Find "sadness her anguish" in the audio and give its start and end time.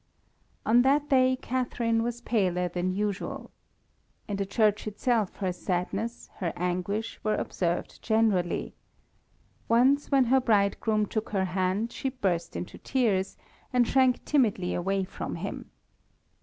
5.53-7.19